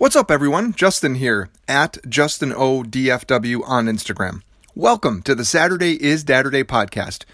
[0.00, 0.72] What's up, everyone?
[0.72, 4.40] Justin here at Justin O on Instagram.
[4.74, 7.26] Welcome to the Saturday is Dadderday podcast.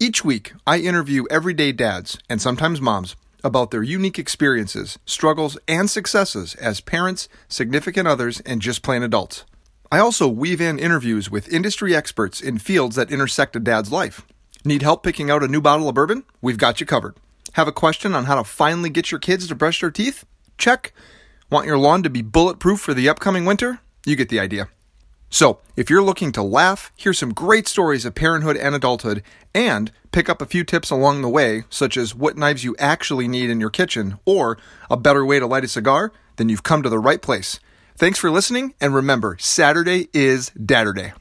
[0.00, 3.14] Each week, I interview everyday dads and sometimes moms
[3.44, 9.44] about their unique experiences, struggles, and successes as parents, significant others, and just plain adults.
[9.92, 14.22] I also weave in interviews with industry experts in fields that intersect a dad's life.
[14.64, 16.24] Need help picking out a new bottle of bourbon?
[16.40, 17.16] We've got you covered.
[17.52, 20.24] Have a question on how to finally get your kids to brush their teeth?
[20.56, 20.94] Check.
[21.50, 23.80] Want your lawn to be bulletproof for the upcoming winter?
[24.06, 24.68] You get the idea.
[25.28, 29.22] So, if you're looking to laugh, hear some great stories of parenthood and adulthood,
[29.54, 33.28] and pick up a few tips along the way, such as what knives you actually
[33.28, 36.82] need in your kitchen or a better way to light a cigar, then you've come
[36.82, 37.58] to the right place.
[37.96, 41.14] Thanks for listening, and remember, Saturday is Dadderday.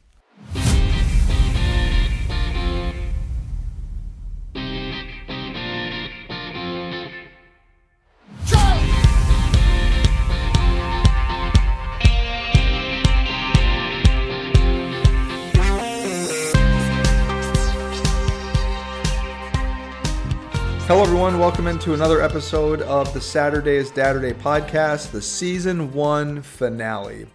[20.93, 21.39] Hello, everyone.
[21.39, 27.25] Welcome into another episode of the Saturday is Dadderday podcast, the season one finale.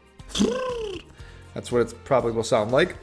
[1.54, 2.94] That's what it probably will sound like.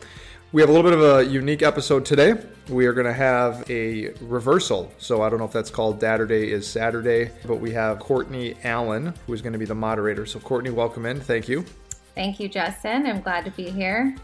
[0.54, 2.36] We have a little bit of a unique episode today.
[2.70, 4.94] We are going to have a reversal.
[4.98, 9.14] So I don't know if that's called Dadderday is Saturday, but we have Courtney Allen,
[9.28, 10.26] who is going to be the moderator.
[10.26, 11.20] So, Courtney, welcome in.
[11.20, 11.66] Thank you.
[12.16, 13.06] Thank you, Justin.
[13.08, 14.16] I'm glad to be here.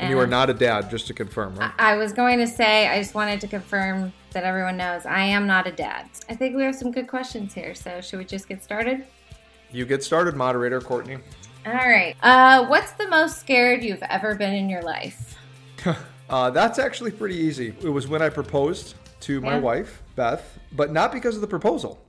[0.00, 1.72] And you are not a dad, just to confirm, right?
[1.78, 5.46] I was going to say, I just wanted to confirm that everyone knows I am
[5.46, 6.08] not a dad.
[6.28, 7.74] I think we have some good questions here.
[7.74, 9.04] So, should we just get started?
[9.70, 11.18] You get started, moderator Courtney.
[11.66, 12.16] All right.
[12.22, 15.36] Uh, what's the most scared you've ever been in your life?
[16.30, 17.74] uh, that's actually pretty easy.
[17.82, 19.60] It was when I proposed to my yeah.
[19.60, 22.02] wife, Beth, but not because of the proposal.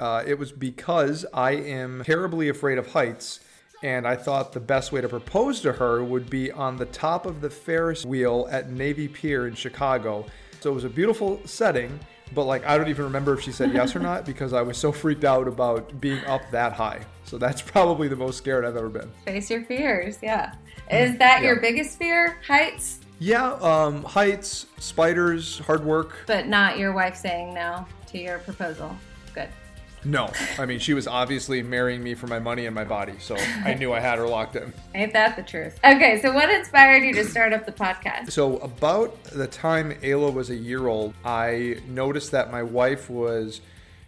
[0.00, 3.40] Uh, it was because I am terribly afraid of heights
[3.82, 7.26] and I thought the best way to propose to her would be on the top
[7.26, 10.26] of the Ferris wheel at Navy Pier in Chicago.
[10.60, 11.98] So it was a beautiful setting,
[12.34, 14.78] but like I don't even remember if she said yes or not because I was
[14.78, 17.00] so freaked out about being up that high.
[17.24, 19.10] So that's probably the most scared I've ever been.
[19.24, 20.54] Face your fears, yeah.
[20.90, 21.48] Is that yeah.
[21.48, 22.38] your biggest fear?
[22.46, 23.00] Heights?
[23.18, 26.16] Yeah, um, heights, spiders, hard work.
[26.26, 28.94] But not your wife saying no to your proposal.
[29.34, 29.48] Good.
[30.04, 33.36] No, I mean she was obviously marrying me for my money and my body, so
[33.36, 34.72] I knew I had her locked in.
[34.94, 35.78] Ain't that the truth?
[35.84, 38.30] Okay, so what inspired you to start up the podcast?
[38.30, 43.60] So about the time Ayla was a year old, I noticed that my wife was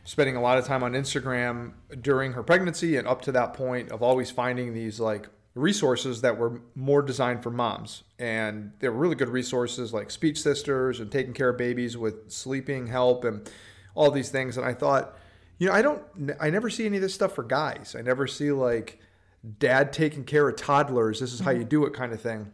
[0.04, 3.90] spending a lot of time on Instagram during her pregnancy and up to that point
[3.90, 8.04] of always finding these like resources that were more designed for moms.
[8.18, 12.30] And they were really good resources like Speech Sisters and taking care of babies with
[12.30, 13.50] sleeping help and
[13.94, 14.56] all these things.
[14.56, 15.18] And I thought,
[15.58, 16.02] you know, I don't,
[16.40, 17.94] I never see any of this stuff for guys.
[17.98, 19.00] I never see like
[19.58, 21.20] dad taking care of toddlers.
[21.20, 22.52] This is how you do it kind of thing.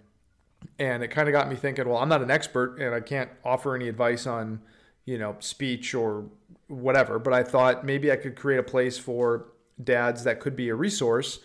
[0.78, 3.31] And it kind of got me thinking, well, I'm not an expert and I can't
[3.44, 4.62] offer any advice on,
[5.04, 6.25] you know, speech or
[6.69, 7.19] whatever.
[7.19, 9.48] But I thought maybe I could create a place for
[9.82, 11.41] dads that could be a resource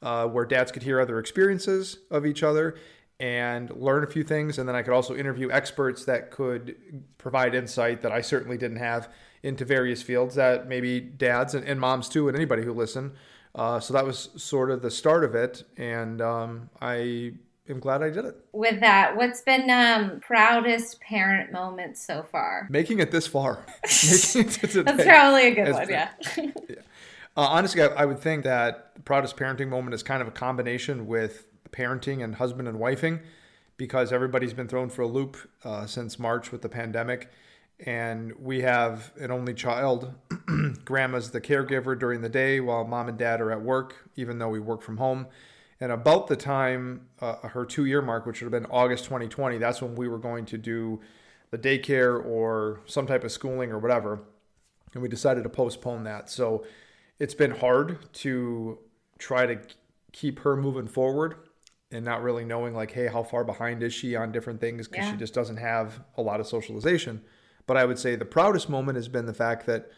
[0.00, 2.76] uh, where dads could hear other experiences of each other
[3.20, 4.58] and learn a few things.
[4.58, 8.78] And then I could also interview experts that could provide insight that I certainly didn't
[8.78, 9.10] have
[9.42, 13.12] into various fields that maybe dads and, and moms too, and anybody who listen.
[13.54, 17.32] Uh, so that was sort of the start of it, and um, I
[17.68, 18.36] am glad I did it.
[18.52, 22.66] With that, what's been um, proudest parent moment so far?
[22.70, 23.66] Making it this far.
[24.34, 25.88] Making it to That's probably a good one.
[25.90, 26.08] Yeah.
[26.36, 26.76] yeah.
[27.36, 30.32] Uh, honestly, I, I, would think that the proudest parenting moment is kind of a
[30.32, 33.20] combination with parenting and husband and wifing,
[33.76, 37.30] because everybody's been thrown for a loop uh, since March with the pandemic
[37.80, 40.14] and we have an only child.
[40.84, 44.48] Grandma's the caregiver during the day while mom and dad are at work, even though
[44.48, 45.26] we work from home.
[45.80, 49.58] And about the time, uh, her two year mark, which would have been August 2020,
[49.58, 51.00] that's when we were going to do
[51.50, 54.20] the daycare or some type of schooling or whatever.
[54.94, 56.30] And we decided to postpone that.
[56.30, 56.64] So
[57.18, 58.78] it's been hard to
[59.18, 59.58] try to
[60.12, 61.34] keep her moving forward
[61.90, 65.06] and not really knowing, like, hey, how far behind is she on different things because
[65.06, 65.12] yeah.
[65.12, 67.22] she just doesn't have a lot of socialization.
[67.66, 69.90] But I would say the proudest moment has been the fact that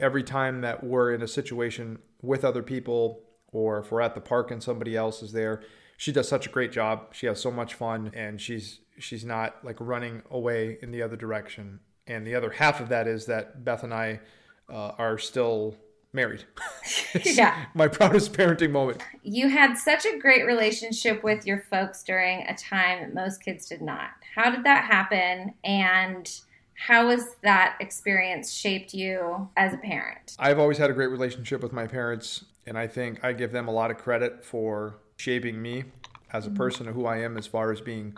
[0.00, 3.20] every time that we're in a situation with other people
[3.52, 5.62] or if we're at the park and somebody else is there,
[5.96, 7.12] she does such a great job.
[7.12, 11.16] She has so much fun and she's she's not like running away in the other
[11.16, 11.80] direction.
[12.06, 14.20] And the other half of that is that Beth and I
[14.68, 15.76] uh, are still
[16.12, 16.44] married.
[17.24, 17.66] yeah.
[17.74, 19.02] My proudest parenting moment.
[19.22, 23.82] You had such a great relationship with your folks during a time most kids did
[23.82, 24.10] not.
[24.34, 25.54] How did that happen?
[25.64, 26.30] And
[26.78, 30.36] How has that experience shaped you as a parent?
[30.38, 33.66] I've always had a great relationship with my parents, and I think I give them
[33.66, 35.84] a lot of credit for shaping me
[36.32, 36.56] as a mm-hmm.
[36.56, 38.16] person and who I am as far as being,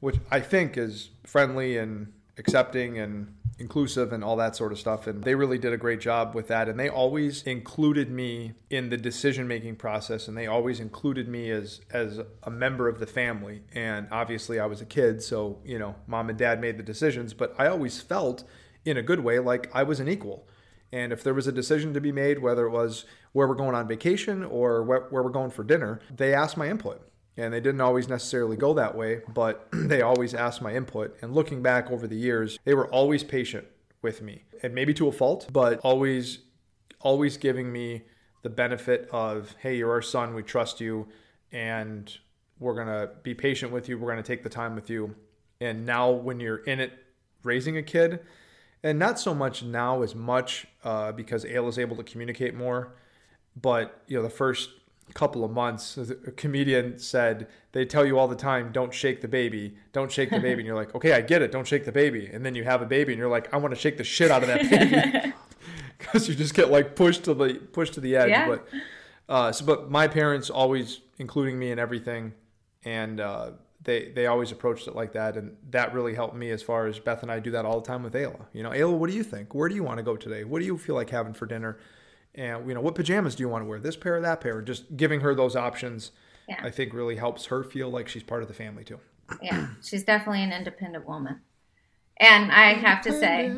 [0.00, 5.06] which I think is friendly and accepting and inclusive and all that sort of stuff.
[5.06, 6.68] And they really did a great job with that.
[6.68, 11.50] And they always included me in the decision making process and they always included me
[11.50, 13.62] as as a member of the family.
[13.72, 17.32] And obviously I was a kid, so you know, mom and dad made the decisions,
[17.32, 18.44] but I always felt
[18.84, 20.48] in a good way like I was an equal.
[20.92, 23.74] And if there was a decision to be made, whether it was where we're going
[23.74, 27.02] on vacation or where, where we're going for dinner, they asked my input
[27.36, 31.16] and they didn't always necessarily go that way, but they always asked my input.
[31.20, 33.66] And looking back over the years, they were always patient
[34.02, 36.40] with me, and maybe to a fault, but always,
[37.00, 38.02] always giving me
[38.42, 41.08] the benefit of, hey, you're our son, we trust you,
[41.50, 42.18] and
[42.58, 43.98] we're gonna be patient with you.
[43.98, 45.14] We're gonna take the time with you.
[45.60, 46.92] And now, when you're in it,
[47.42, 48.20] raising a kid,
[48.82, 52.94] and not so much now as much uh, because is able to communicate more,
[53.56, 54.70] but you know, the first
[55.12, 59.28] couple of months, a comedian said they tell you all the time, "Don't shake the
[59.28, 61.92] baby, don't shake the baby," and you're like, "Okay, I get it, don't shake the
[61.92, 64.04] baby," and then you have a baby, and you're like, "I want to shake the
[64.04, 65.32] shit out of that baby,"
[65.98, 68.30] because you just get like pushed to the pushed to the edge.
[68.30, 68.48] Yeah.
[68.48, 68.68] But
[69.28, 72.32] uh, so, but my parents always including me in everything,
[72.84, 73.50] and uh,
[73.82, 76.98] they they always approached it like that, and that really helped me as far as
[76.98, 78.46] Beth and I do that all the time with Ayla.
[78.52, 79.54] You know, Ayla, what do you think?
[79.54, 80.44] Where do you want to go today?
[80.44, 81.78] What do you feel like having for dinner?
[82.34, 83.78] And you know what pajamas do you want to wear?
[83.78, 84.60] This pair or that pair?
[84.62, 86.12] Just giving her those options
[86.48, 86.60] yeah.
[86.62, 89.00] i think really helps her feel like she's part of the family too.
[89.42, 89.68] Yeah.
[89.82, 91.40] She's definitely an independent woman.
[92.18, 93.56] And i have to say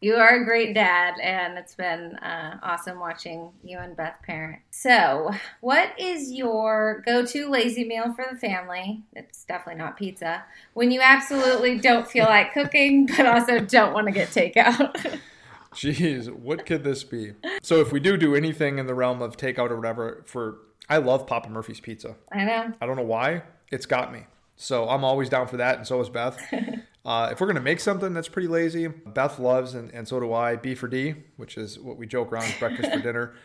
[0.00, 4.60] you are a great dad and it's been uh, awesome watching you and beth parent.
[4.70, 5.30] So
[5.60, 9.02] what is your go-to lazy meal for the family?
[9.14, 10.44] It's definitely not pizza.
[10.74, 15.20] When you absolutely don't feel like cooking but also don't want to get takeout
[15.74, 17.32] Jeez, what could this be?
[17.62, 20.98] So if we do do anything in the realm of takeout or whatever, for I
[20.98, 22.16] love Papa Murphy's pizza.
[22.32, 22.72] I know.
[22.80, 23.42] I don't know why.
[23.70, 24.24] It's got me.
[24.56, 26.38] So I'm always down for that, and so is Beth.
[27.04, 30.32] uh, if we're gonna make something that's pretty lazy, Beth loves, and, and so do
[30.32, 33.34] I, B for D, which is what we joke around breakfast for dinner.
[33.34, 33.40] Oh.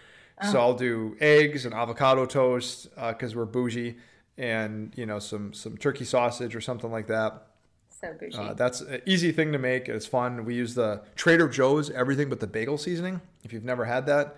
[0.51, 3.97] So I'll do eggs and avocado toast because uh, we're bougie,
[4.35, 7.49] and you know some some turkey sausage or something like that.
[8.03, 8.37] So bougie.
[8.37, 9.87] Uh, that's an easy thing to make.
[9.87, 10.43] It's fun.
[10.43, 13.21] We use the Trader Joe's everything but the bagel seasoning.
[13.45, 14.35] If you've never had that,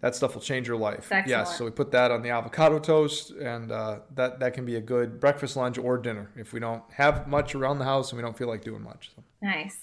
[0.00, 1.10] that stuff will change your life.
[1.26, 4.76] Yes, so we put that on the avocado toast, and uh, that that can be
[4.76, 8.18] a good breakfast, lunch, or dinner if we don't have much around the house and
[8.18, 9.10] we don't feel like doing much.
[9.16, 9.22] So.
[9.40, 9.78] Nice.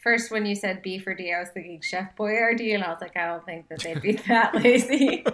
[0.00, 3.00] First, when you said beef or D, I was thinking Chef Boyardee, and I was
[3.00, 5.24] like, I don't think that they'd be that lazy.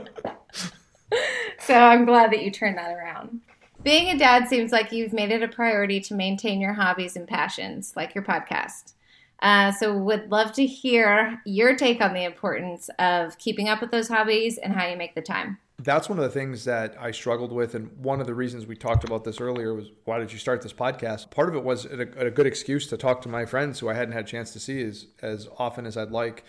[1.61, 3.43] so I'm glad that you turned that around.
[3.85, 7.29] Being a dad seems like you've made it a priority to maintain your hobbies and
[7.29, 8.95] passions, like your podcast.
[9.41, 13.91] Uh, so, would love to hear your take on the importance of keeping up with
[13.91, 15.59] those hobbies and how you make the time.
[15.79, 18.75] That's one of the things that I struggled with, and one of the reasons we
[18.75, 21.31] talked about this earlier was why did you start this podcast?
[21.31, 23.95] Part of it was a, a good excuse to talk to my friends who I
[23.95, 26.43] hadn't had a chance to see as as often as I'd like.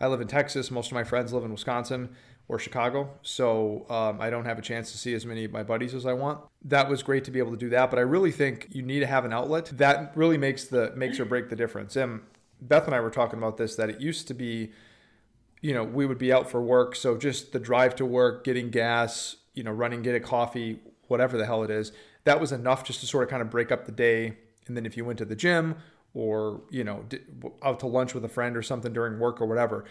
[0.00, 0.70] I live in Texas.
[0.70, 2.16] Most of my friends live in Wisconsin
[2.50, 3.08] or Chicago.
[3.22, 6.04] So um, I don't have a chance to see as many of my buddies as
[6.04, 6.40] I want.
[6.64, 9.00] That was great to be able to do that, but I really think you need
[9.00, 11.94] to have an outlet that really makes the makes or break the difference.
[11.94, 12.22] And
[12.60, 14.72] Beth and I were talking about this that it used to be,
[15.60, 18.70] you know, we would be out for work, so just the drive to work, getting
[18.70, 21.92] gas, you know, running, get a coffee, whatever the hell it is,
[22.24, 24.36] that was enough just to sort of kind of break up the day.
[24.66, 25.76] And then if you went to the gym
[26.14, 27.04] or you know
[27.62, 29.84] out to lunch with a friend or something during work or whatever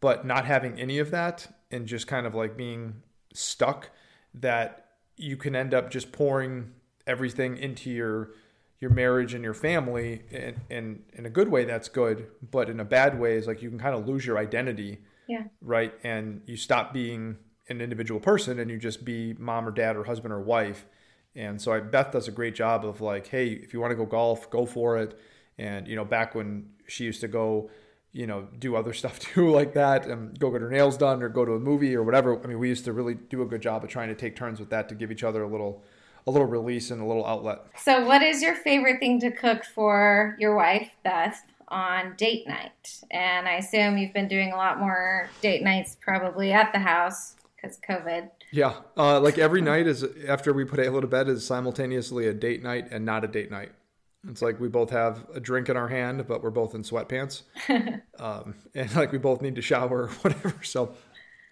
[0.00, 3.90] but not having any of that and just kind of like being stuck
[4.34, 6.72] that you can end up just pouring
[7.06, 8.30] everything into your
[8.78, 12.78] your marriage and your family and, and in a good way that's good but in
[12.78, 15.44] a bad way is like you can kind of lose your identity yeah.
[15.60, 15.92] right?
[16.02, 17.36] And you stop being
[17.68, 20.86] an individual person and you just be mom or dad or husband or wife.
[21.34, 23.96] And so I, beth does a great job of like hey if you want to
[23.96, 25.18] go golf go for it.
[25.58, 27.70] And you know back when she used to go
[28.16, 31.28] you know, do other stuff too like that and go get her nails done or
[31.28, 32.42] go to a movie or whatever.
[32.42, 34.58] I mean, we used to really do a good job of trying to take turns
[34.58, 35.84] with that to give each other a little
[36.28, 37.60] a little release and a little outlet.
[37.76, 43.00] So, what is your favorite thing to cook for your wife, Beth, on date night?
[43.12, 47.36] And I assume you've been doing a lot more date nights probably at the house
[47.54, 48.30] because COVID.
[48.50, 52.32] Yeah, uh, like every night is after we put Ayla to bed is simultaneously a
[52.32, 53.70] date night and not a date night.
[54.28, 57.42] It's like we both have a drink in our hand, but we're both in sweatpants,
[58.18, 60.54] um, and like we both need to shower or whatever.
[60.62, 60.94] So,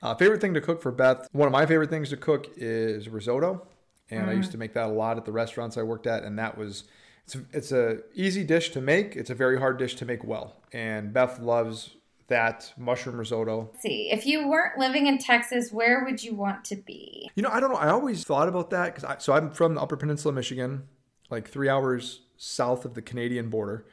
[0.02, 1.28] uh, favorite thing to cook for Beth.
[1.33, 3.66] One of my favorite things to cook is risotto,
[4.11, 4.28] and mm.
[4.28, 4.52] I used mm.
[4.52, 6.85] to make that a lot at the restaurants I worked at, and that was
[7.25, 9.16] it's it's a easy dish to make.
[9.16, 10.57] It's a very hard dish to make well.
[10.73, 11.90] And Beth loves
[12.28, 13.69] that mushroom risotto.
[13.73, 17.31] Let's see, if you weren't living in Texas, where would you want to be?
[17.35, 17.78] You know, I don't know.
[17.78, 20.88] I always thought about that because so I'm from the Upper Peninsula, Michigan,
[21.31, 23.87] like three hours south of the Canadian border,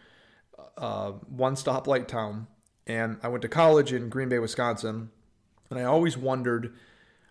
[0.78, 2.48] uh, one stoplight town,
[2.88, 5.10] and I went to college in Green Bay, Wisconsin,
[5.70, 6.74] and I always wondered.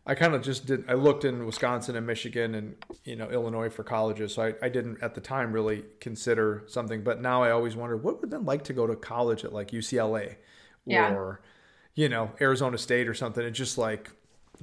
[0.06, 0.84] I kind of just did.
[0.88, 2.74] I looked in Wisconsin and Michigan and
[3.04, 7.04] you know Illinois for colleges, so I, I didn't at the time really consider something.
[7.04, 9.52] But now I always wonder what would it been like to go to college at
[9.52, 10.36] like UCLA
[10.86, 11.12] Yeah.
[11.14, 11.42] or
[11.94, 14.10] you know Arizona State or something, and just like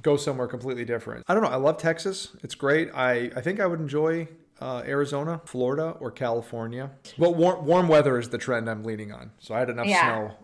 [0.02, 1.24] go somewhere completely different.
[1.28, 1.50] I don't know.
[1.50, 2.36] I love Texas.
[2.42, 2.90] It's great.
[2.92, 4.26] I I think I would enjoy
[4.60, 6.90] uh, Arizona, Florida, or California.
[7.18, 9.30] But warm warm weather is the trend I'm leaning on.
[9.38, 10.00] So I had enough Yeah.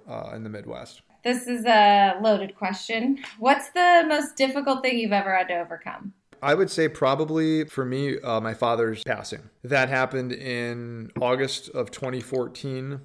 [0.07, 1.03] snow uh, in the Midwest.
[1.25, 3.19] This is a loaded question.
[3.39, 6.13] What's the most difficult thing you've ever had to overcome?
[6.43, 9.49] I would say probably for me, uh, my father's passing.
[9.63, 13.01] That happened in August of 2014,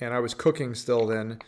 [0.00, 1.38] and I was cooking still then.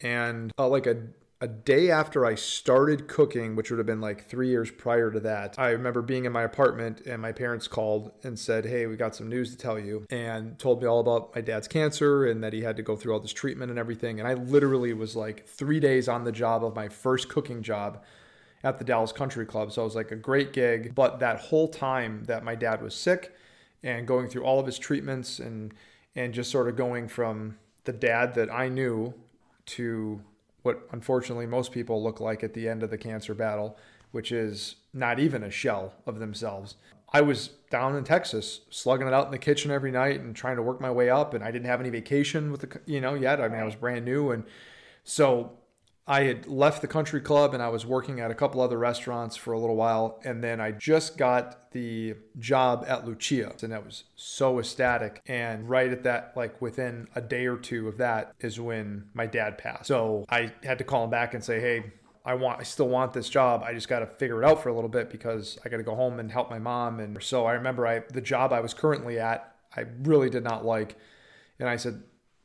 [0.00, 0.96] And uh, like a,
[1.42, 5.18] a day after I started cooking, which would have been like three years prior to
[5.20, 8.94] that, I remember being in my apartment and my parents called and said, Hey, we
[8.94, 12.44] got some news to tell you, and told me all about my dad's cancer and
[12.44, 14.20] that he had to go through all this treatment and everything.
[14.20, 18.04] And I literally was like three days on the job of my first cooking job
[18.62, 19.72] at the Dallas Country Club.
[19.72, 20.94] So it was like a great gig.
[20.94, 23.34] But that whole time that my dad was sick
[23.82, 25.74] and going through all of his treatments and
[26.14, 29.14] and just sort of going from the dad that I knew
[29.64, 30.20] to
[30.62, 33.76] what unfortunately most people look like at the end of the cancer battle,
[34.10, 36.76] which is not even a shell of themselves.
[37.12, 40.56] I was down in Texas, slugging it out in the kitchen every night and trying
[40.56, 43.14] to work my way up, and I didn't have any vacation with the you know
[43.14, 43.40] yet.
[43.40, 44.44] I mean, I was brand new, and
[45.04, 45.52] so
[46.06, 49.36] I had left the country club and I was working at a couple other restaurants
[49.36, 50.20] for a little while.
[50.24, 53.54] And then I just got the job at Lucia.
[53.62, 55.22] And that was so ecstatic.
[55.26, 59.26] And right at that, like within a day or two of that, is when my
[59.26, 59.86] dad passed.
[59.86, 61.92] So I had to call him back and say, hey,
[62.24, 63.62] I want I still want this job.
[63.64, 65.82] I just got to figure it out for a little bit because I got to
[65.82, 68.74] go home and help my mom and so I remember I the job I was
[68.74, 70.96] currently at, I really did not like.
[71.58, 72.02] And I said,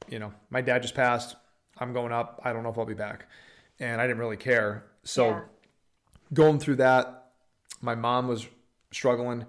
[0.10, 1.36] you know, my dad just passed.
[1.78, 2.42] I'm going up.
[2.44, 3.28] I don't know if I'll be back.
[3.79, 4.86] And I didn't really care.
[5.03, 5.41] So Yeah.
[6.34, 7.31] going through that,
[7.81, 8.48] my mom was
[8.91, 9.46] struggling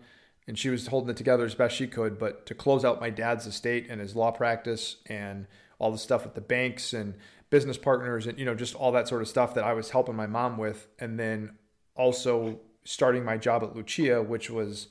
[0.47, 2.19] and she was holding it together as best she could.
[2.19, 5.47] But to close out my dad's estate and his law practice and
[5.79, 7.15] all the stuff with the banks and
[7.51, 10.15] business partners and, you know, just all that sort of stuff that I was helping
[10.17, 10.89] my mom with.
[10.99, 11.57] And then
[11.97, 14.89] also starting my job at Lucia, which was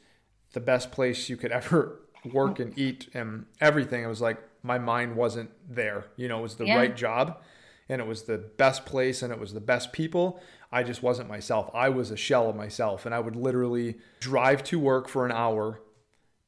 [0.53, 4.03] the best place you could ever work and eat and everything.
[4.03, 6.05] It was like my mind wasn't there.
[6.15, 6.77] You know, it was the Yeah.
[6.77, 7.41] right job
[7.89, 10.39] and it was the best place and it was the best people.
[10.71, 11.69] I just wasn't myself.
[11.73, 15.31] I was a shell of myself and I would literally drive to work for an
[15.31, 15.81] hour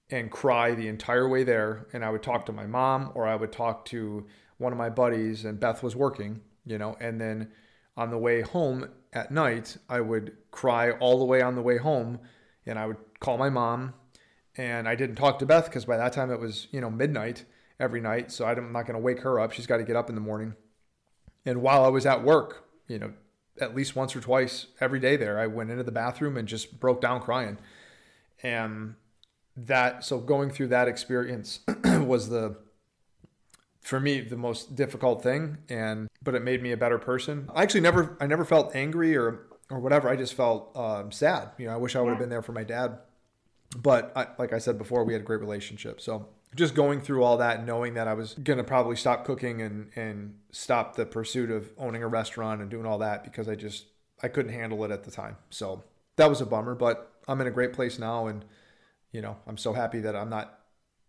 [0.10, 3.36] and cry the entire way there and I would talk to my mom or I
[3.36, 4.27] would talk to
[4.58, 7.51] one of my buddies and Beth was working, you know, and then
[7.96, 11.77] on the way home at night, I would cry all the way on the way
[11.77, 12.19] home
[12.65, 13.93] and I would call my mom
[14.58, 17.46] and I didn't talk to Beth because by that time it was, you know, midnight
[17.79, 19.53] every night, so I'm not going to wake her up.
[19.53, 20.53] She's got to get up in the morning.
[21.46, 23.13] And while I was at work, you know,
[23.60, 26.79] at least once or twice every day there, I went into the bathroom and just
[26.79, 27.58] broke down crying.
[28.41, 28.96] And
[29.55, 32.55] that, so going through that experience was the,
[33.81, 35.58] for me, the most difficult thing.
[35.69, 37.50] And, but it made me a better person.
[37.53, 40.10] I actually never, I never felt angry or, or whatever.
[40.10, 41.50] I just felt um, sad.
[41.58, 43.00] You know, I wish I would have been there for my dad.
[43.77, 46.01] But I, like I said before, we had a great relationship.
[46.01, 49.89] So just going through all that, knowing that I was gonna probably stop cooking and
[49.96, 53.86] and stop the pursuit of owning a restaurant and doing all that because I just
[54.24, 55.38] I couldn't handle it at the time.
[55.50, 55.84] So
[56.15, 56.75] that was a bummer.
[56.75, 58.44] But I'm in a great place now, and
[59.12, 60.60] you know I'm so happy that I'm not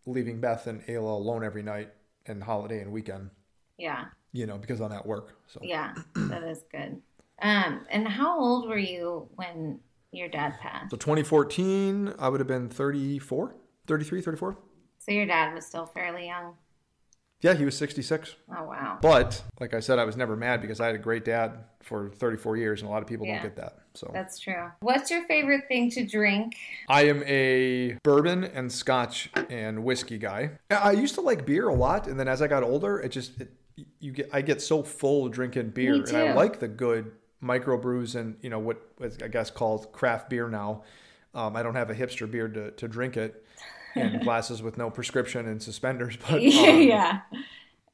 [0.07, 1.91] leaving Beth and Ayla alone every night
[2.27, 3.31] and holiday and weekend.
[3.79, 4.07] Yeah.
[4.33, 5.39] You know because I'm at work.
[5.47, 5.95] So Yeah.
[6.15, 7.01] that is good.
[7.43, 9.81] Um, and how old were you when
[10.13, 10.91] your dad passed?
[10.91, 13.55] so 2014, I would have been 34,
[13.87, 14.59] 33, 34.
[15.01, 16.55] So your dad was still fairly young.
[17.41, 18.37] Yeah, he was 66.
[18.55, 18.99] Oh wow.
[19.01, 22.11] But like I said, I was never mad because I had a great dad for
[22.11, 23.37] 34 years, and a lot of people Yeah.
[23.37, 23.79] don't get that.
[23.95, 24.71] So That's true.
[24.81, 26.55] What's your favorite thing to drink?
[26.87, 30.51] I am a bourbon and scotch and whiskey guy.
[30.71, 33.41] I used to like beer a lot, and then as I got older, it just
[33.41, 33.51] it,
[34.01, 38.37] you get I get so full drinking beer, and I like the good microbrews and
[38.43, 40.83] you know what I guess called craft beer now.
[41.35, 43.47] Um, I don't have a hipster beard to, to drink it
[43.97, 47.21] in glasses with no prescription and suspenders, but um, yeah.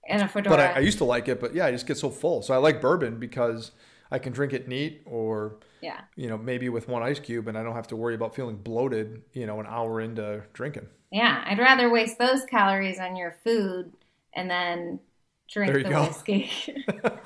[0.09, 0.57] And a fedora.
[0.57, 2.43] but I, I used to like it, but yeah, I just get so full.
[2.43, 3.73] So I like bourbon because
[4.11, 6.01] I can drink it neat or Yeah.
[6.15, 8.57] you know maybe with one ice cube and I don't have to worry about feeling
[8.57, 10.87] bloated you know an hour into drinking.
[11.11, 11.43] Yeah.
[11.47, 13.93] I'd rather waste those calories on your food
[14.33, 15.01] and then
[15.49, 16.05] drink There you the go.
[16.05, 16.51] whiskey.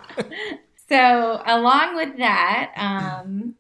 [0.89, 3.55] so, along with that, um,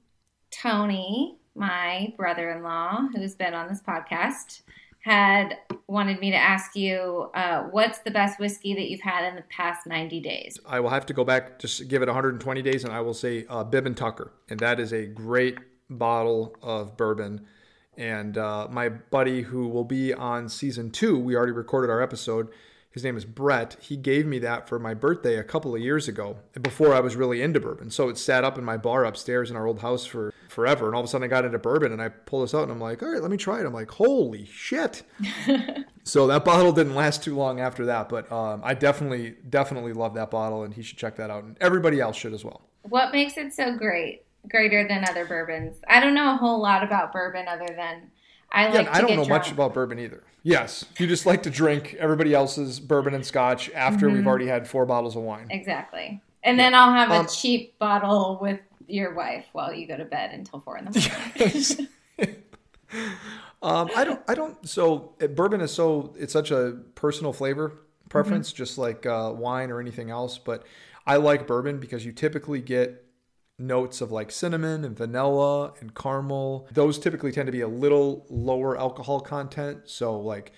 [0.51, 4.63] Tony, my brother in law, who's been on this podcast,
[5.01, 9.35] had wanted me to ask you uh, what's the best whiskey that you've had in
[9.35, 10.59] the past 90 days?
[10.67, 13.47] I will have to go back just give it 120 days and I will say
[13.49, 17.47] uh, Bib and Tucker and that is a great bottle of bourbon.
[17.97, 22.49] And uh, my buddy who will be on season two, we already recorded our episode.
[22.91, 23.77] His name is Brett.
[23.81, 27.15] He gave me that for my birthday a couple of years ago, before I was
[27.15, 27.91] really into bourbon.
[27.91, 30.87] So it sat up in my bar upstairs in our old house for forever.
[30.87, 32.73] And all of a sudden I got into bourbon and I pull this out and
[32.73, 33.67] I'm like, all right, let me try it.
[33.67, 35.03] I'm like, holy shit.
[36.05, 38.09] so that bottle didn't last too long after that.
[38.09, 41.45] But um, I definitely, definitely love that bottle and he should check that out.
[41.45, 42.63] And everybody else should as well.
[42.83, 45.77] What makes it so great, greater than other bourbons?
[45.89, 48.11] I don't know a whole lot about bourbon other than
[48.53, 49.29] I Yeah, like to I don't know drunk.
[49.29, 50.23] much about bourbon either.
[50.43, 54.67] Yes, you just like to drink everybody else's bourbon and scotch after we've already had
[54.67, 55.47] four bottles of wine.
[55.51, 56.23] Exactly.
[56.43, 58.59] And then I'll have Um, a cheap bottle with
[58.91, 62.37] your wife while you go to bed until four in the morning.
[63.63, 64.21] um, I don't.
[64.29, 64.69] I don't.
[64.69, 67.73] So uh, bourbon is so it's such a personal flavor
[68.09, 70.39] preference, just like uh, wine or anything else.
[70.39, 70.65] But
[71.07, 73.05] I like bourbon because you typically get
[73.59, 76.67] notes of like cinnamon and vanilla and caramel.
[76.73, 79.83] Those typically tend to be a little lower alcohol content.
[79.85, 80.53] So like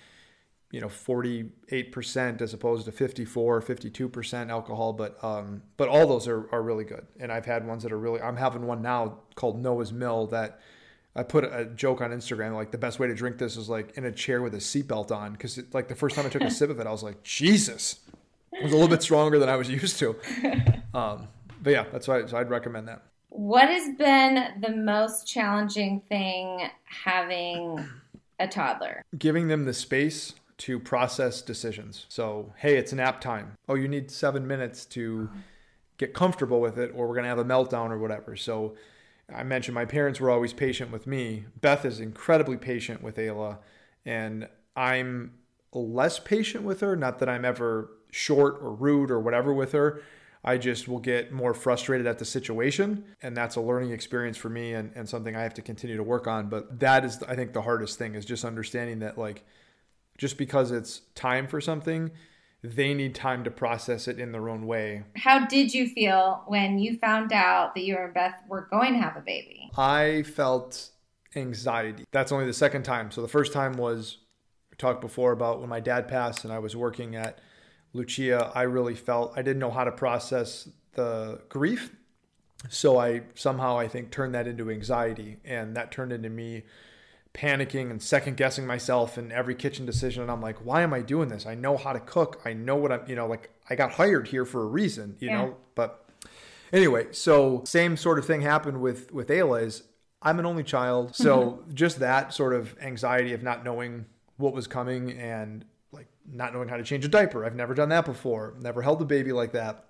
[0.73, 6.49] you know 48% as opposed to 54 52% alcohol but um but all those are,
[6.51, 7.05] are really good.
[7.19, 10.59] And i've had ones that are really i'm having one now called noah's mill that
[11.15, 13.95] i put a joke on instagram like the best way to drink this is like
[13.97, 15.33] in a chair with a seatbelt on.
[15.33, 17.99] Because like the first time i took a sip of it i was like jesus.
[18.51, 20.15] It was a little bit stronger than i was used to.
[20.93, 21.27] Um
[21.63, 23.01] but yeah that's why so i'd recommend that.
[23.29, 27.89] What has been the most challenging thing having
[28.39, 29.03] a toddler?
[29.17, 32.05] giving them the space to process decisions.
[32.09, 33.53] So, hey, it's nap time.
[33.67, 35.29] Oh, you need seven minutes to
[35.97, 38.35] get comfortable with it, or we're going to have a meltdown or whatever.
[38.35, 38.75] So,
[39.33, 41.45] I mentioned my parents were always patient with me.
[41.61, 43.59] Beth is incredibly patient with Ayla,
[44.05, 45.33] and I'm
[45.71, 46.95] less patient with her.
[46.95, 50.01] Not that I'm ever short or rude or whatever with her.
[50.43, 53.05] I just will get more frustrated at the situation.
[53.21, 56.03] And that's a learning experience for me and, and something I have to continue to
[56.03, 56.49] work on.
[56.49, 59.45] But that is, I think, the hardest thing is just understanding that, like,
[60.17, 62.11] just because it's time for something,
[62.63, 65.03] they need time to process it in their own way.
[65.17, 68.99] How did you feel when you found out that you and Beth were going to
[68.99, 69.69] have a baby?
[69.77, 70.89] I felt
[71.35, 72.05] anxiety.
[72.11, 73.11] That's only the second time.
[73.11, 74.19] So the first time was
[74.71, 77.39] we talked before about when my dad passed and I was working at
[77.91, 78.51] Lucia.
[78.55, 81.93] I really felt I didn't know how to process the grief.
[82.69, 86.63] So I somehow I think turned that into anxiety and that turned into me
[87.33, 91.01] panicking and second guessing myself in every kitchen decision and I'm like why am I
[91.01, 91.45] doing this?
[91.45, 92.41] I know how to cook.
[92.45, 95.29] I know what I'm, you know, like I got hired here for a reason, you
[95.29, 95.41] Yeah.
[95.41, 96.05] know, but
[96.71, 99.83] anyway, so same sort of thing happened with with Ayla is
[100.21, 101.73] I'm an only child, so mm-hmm.
[101.73, 104.05] just that sort of anxiety of not knowing
[104.37, 107.45] what was coming and like not knowing how to change a diaper.
[107.45, 108.53] I've never done that before.
[108.61, 109.85] Never held a baby like that.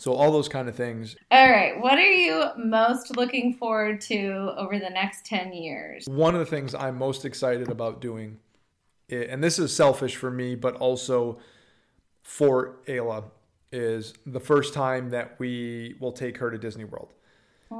[0.00, 1.14] So all those kind of things.
[1.30, 1.78] All right.
[1.78, 6.06] What are you most looking forward to over the next 10 years?
[6.08, 8.38] One of the things I'm most excited about doing,
[9.10, 11.38] and this is selfish for me, but also
[12.22, 13.24] for Ayla,
[13.72, 17.12] is the first time that we will take her to Disney World.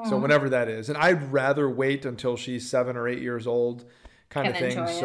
[0.06, 3.86] So whenever that is, and I'd rather wait until she's seven or eight years old,
[4.28, 4.84] kind Can of thing.
[4.84, 4.98] it.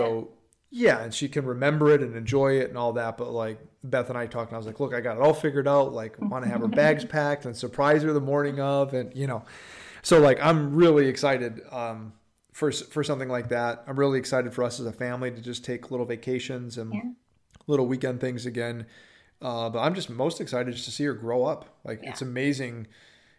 [0.78, 3.18] Yeah, and she can remember it and enjoy it and all that.
[3.18, 5.34] But like Beth and I talked, and I was like, look, I got it all
[5.34, 5.94] figured out.
[5.94, 9.26] Like, want to have her bags packed and surprise her the morning of, and you
[9.26, 9.44] know,
[10.02, 12.12] so like I'm really excited um,
[12.52, 13.86] for for something like that.
[13.88, 17.04] I'm really excited for us as a family to just take little vacations and Yeah.
[17.68, 18.86] little weekend things again.
[19.42, 21.78] Uh, but I'm just most excited just to see her grow up.
[21.86, 22.88] Like it's amazing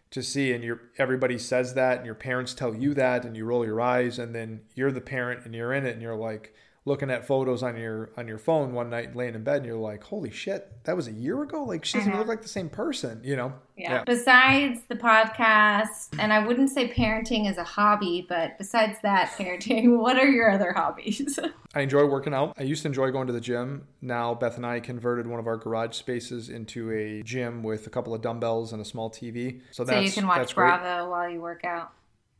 [0.09, 3.45] to see, and your everybody says that, and your parents tell you that, and you
[3.45, 6.55] roll your eyes, and then you're the parent, and you're in it, and you're like
[6.87, 9.75] looking at photos on your on your phone one night, laying in bed, and you're
[9.75, 11.63] like, "Holy shit, that was a year ago!
[11.63, 12.33] Like she doesn't even look uh-huh.
[12.33, 13.53] like the same person," you know?
[13.75, 14.03] Yeah.
[14.05, 19.97] Besides the podcast, and I wouldn't say parenting is a hobby, but besides that, parenting,
[20.01, 21.37] what are your other hobbies?
[21.75, 22.53] I enjoy working out.
[22.57, 23.87] I used to enjoy going to the gym.
[24.01, 27.89] Now Beth and I converted one of our garage spaces into a gym with a
[27.89, 29.59] couple of dumbbells and a small TV.
[29.71, 30.67] So so that's you can watch that's great.
[30.67, 31.91] Bravo while you work out.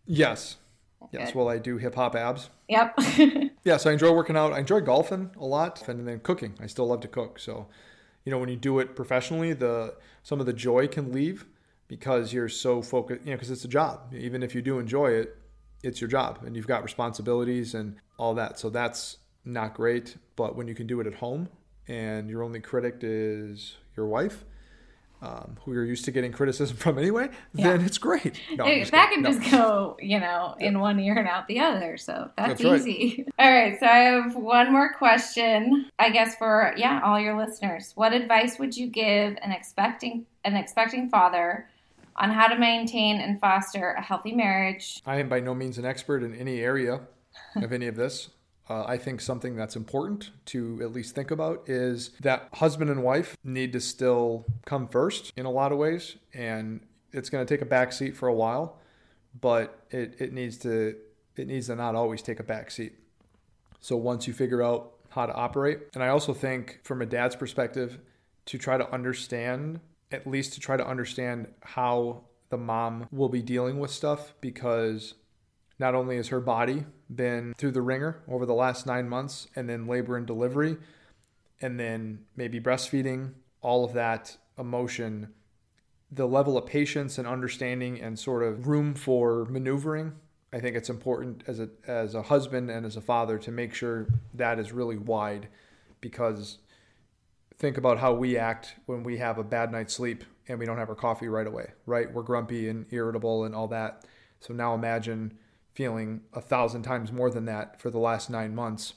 [0.05, 0.55] Yes.
[1.11, 2.49] Yes, well I do hip hop abs.
[2.67, 2.99] Yep.
[3.63, 4.53] Yeah, so I enjoy working out.
[4.53, 6.53] I enjoy golfing a lot and then cooking.
[6.61, 7.37] I still love to cook.
[7.37, 7.67] So,
[8.23, 11.45] you know, when you do it professionally, the some of the joy can leave,
[11.87, 14.13] because you're so focused, you know, because it's a job.
[14.13, 15.37] Even if you do enjoy it,
[15.83, 18.59] it's your job and you've got responsibilities and all that.
[18.59, 20.17] So that's not great.
[20.35, 21.49] But when you can do it at home
[21.87, 24.43] and your only critic is your wife,
[25.21, 27.71] um, who you're used to getting criticism from anyway, yeah.
[27.71, 28.39] then it's great.
[28.55, 29.31] No, that can no.
[29.31, 30.79] just go, you know, in yeah.
[30.79, 31.97] one ear and out the other.
[31.97, 33.25] So that's, that's easy.
[33.37, 33.45] Right.
[33.45, 33.79] All right.
[33.79, 37.93] So I have one more question, I guess, for yeah, all your listeners.
[37.95, 41.67] What advice would you give an expecting an expecting father
[42.15, 45.01] on how to maintain and foster a healthy marriage?
[45.05, 47.01] I am by no means an expert in any area
[47.55, 48.29] of any of this.
[48.69, 53.03] Uh, I think something that's important to at least think about is that husband and
[53.03, 56.81] wife need to still come first in a lot of ways, and
[57.13, 58.77] it's going to take a back seat for a while,
[59.39, 60.95] but it, it needs to
[61.35, 62.93] it needs to not always take a back seat.
[63.79, 67.35] So once you figure out how to operate, and I also think from a dad's
[67.35, 67.99] perspective,
[68.47, 69.79] to try to understand
[70.11, 75.15] at least to try to understand how the mom will be dealing with stuff because
[75.79, 79.69] not only is her body been through the ringer over the last nine months, and
[79.69, 80.77] then labor and delivery,
[81.61, 85.33] and then maybe breastfeeding, all of that emotion,
[86.11, 90.13] the level of patience and understanding and sort of room for maneuvering.
[90.53, 93.73] I think it's important as a as a husband and as a father to make
[93.73, 95.49] sure that is really wide
[95.99, 96.59] because
[97.57, 100.77] think about how we act when we have a bad night's sleep and we don't
[100.77, 102.11] have our coffee right away, right?
[102.11, 104.05] We're grumpy and irritable and all that.
[104.39, 105.37] So now imagine
[105.77, 108.95] feeling a thousand times more than that for the last nine months,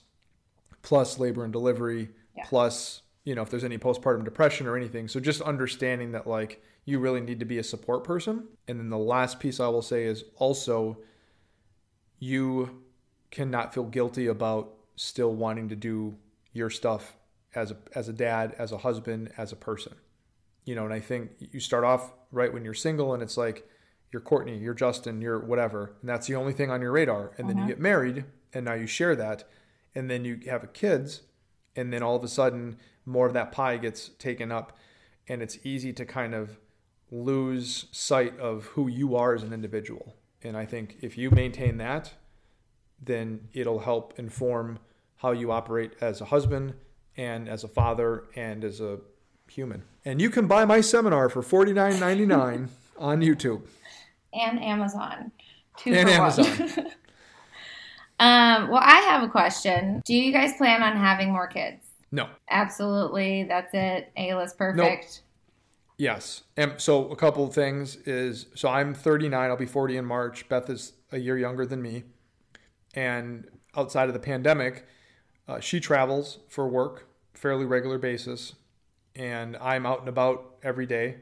[0.81, 2.43] plus labor and delivery, yeah.
[2.47, 5.07] plus, you know, if there's any postpartum depression or anything.
[5.07, 8.49] So just understanding that, like, you really need to be a support person.
[8.66, 10.97] And then the last piece I will say is also
[12.19, 12.83] you
[13.31, 16.16] cannot feel guilty about still wanting to do
[16.55, 17.14] your stuff
[17.55, 19.97] as a as a dad, as a husband, as a person.
[20.64, 23.69] You know, and I think you start off right when you're single and it's like
[24.11, 27.33] you're Courtney, you're Justin, you're whatever, and that's the only thing on your radar.
[27.38, 27.73] And then you uh-huh.
[27.73, 29.44] get married, and now you share that,
[29.94, 31.23] and then you have kids,
[31.77, 34.77] and then all of a sudden more of that pie gets taken up,
[35.29, 36.59] and it's easy to kind of
[37.11, 40.16] lose sight of who you are as an individual.
[40.42, 42.14] And I think if you maintain that,
[43.03, 44.79] then it'll help inform
[45.16, 46.75] how you operate as a husband
[47.16, 48.99] and as a father and as a
[49.49, 49.83] human.
[50.05, 52.68] And you can buy my seminar for $49.99
[52.99, 53.62] on YouTube
[54.33, 55.33] and Amazon.
[55.77, 56.47] Two and Amazon.
[58.19, 60.03] um, well, I have a question.
[60.05, 61.85] Do you guys plan on having more kids?
[62.12, 62.29] No.
[62.51, 63.45] Absolutely.
[63.45, 64.11] That's it.
[64.19, 65.23] Ayla's perfect.
[65.23, 65.27] Nope.
[65.97, 66.43] Yes.
[66.57, 70.49] And so a couple of things is so I'm 39, I'll be 40 in March.
[70.49, 72.05] Beth is a year younger than me.
[72.95, 74.87] And outside of the pandemic,
[75.47, 78.55] uh, she travels for work fairly regular basis
[79.14, 81.16] and I'm out and about every day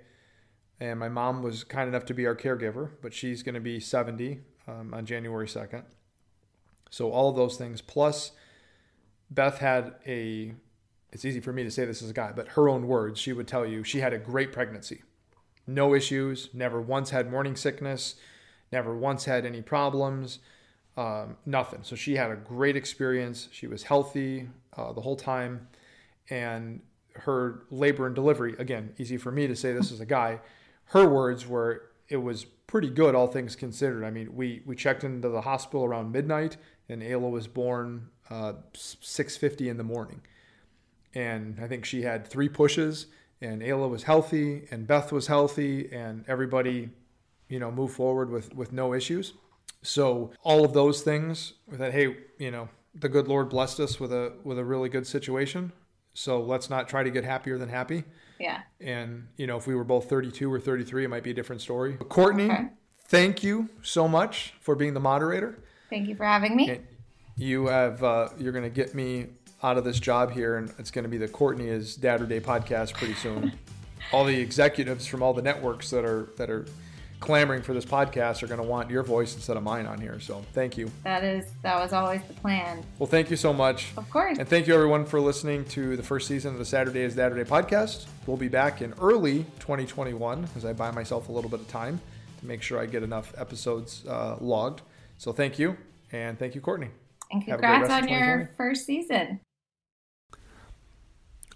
[0.81, 3.81] and my mom was kind enough to be our caregiver, but she's going to be
[3.81, 5.83] 70 um, on January 2nd.
[6.91, 8.33] So all of those things, plus
[9.31, 10.55] Beth had a,
[11.13, 13.33] it's easy for me to say this as a guy, but her own words, she
[13.33, 15.03] would tell you she had a great pregnancy.
[15.67, 18.15] No issues, never once had morning sickness,
[18.73, 20.39] never once had any problems,
[20.97, 21.81] um, nothing.
[21.83, 23.49] So she had a great experience.
[23.53, 25.69] She was healthy uh, the whole time.
[26.31, 26.81] And
[27.15, 30.41] her labor and delivery, again, easy for me to say this as a guy,
[30.89, 34.05] her words were it was pretty good all things considered.
[34.05, 36.57] I mean, we we checked into the hospital around midnight,
[36.89, 40.21] and Ayla was born uh, 6:50 in the morning,
[41.15, 43.07] and I think she had three pushes,
[43.41, 46.91] and Ayla was healthy, and Beth was healthy, and everybody,
[47.49, 49.35] you know, moved forward with with no issues.
[49.83, 54.13] So all of those things that hey, you know, the good Lord blessed us with
[54.13, 55.73] a with a really good situation.
[56.15, 58.05] So let's not try to get happier than happy.
[58.39, 58.61] Yeah.
[58.81, 61.63] And, you know, if we were both 32 or 33, it might be a different
[61.63, 61.93] story.
[61.93, 62.69] But Courtney, okay.
[63.07, 65.59] thank you so much for being the moderator.
[65.91, 66.71] Thank you for having me.
[66.71, 66.87] And
[67.37, 69.27] you have, uh, you're going to get me
[69.63, 72.95] out of this job here, and it's going to be the Courtney is Dadderday podcast
[72.95, 73.53] pretty soon.
[74.13, 76.67] all the executives from all the networks that are that are
[77.21, 80.21] clamoring for this podcast are going to want your voice instead of mine on here.
[80.21, 80.91] So thank you.
[81.05, 82.85] That is that was always the plan.
[82.99, 83.89] Well, thank you so much.
[83.97, 84.39] Of course.
[84.39, 87.47] And thank you everyone for listening to the first season of the Saturday is Dadderday
[87.47, 88.07] podcast.
[88.27, 92.01] We'll be back in early 2021 as I buy myself a little bit of time
[92.41, 94.83] to make sure I get enough episodes uh, logged.
[95.17, 95.77] So thank you,
[96.13, 96.91] and thank you, Courtney.
[97.31, 99.41] And congrats on your first season.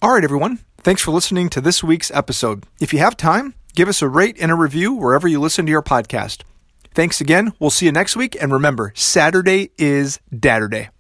[0.01, 0.59] All right, everyone.
[0.79, 2.65] Thanks for listening to this week's episode.
[2.81, 5.71] If you have time Give us a rate and a review wherever you listen to
[5.73, 6.43] your podcast.
[6.95, 7.53] Thanks again.
[7.59, 8.37] We'll see you next week.
[8.41, 10.91] And remember, Saturday is Dadderday.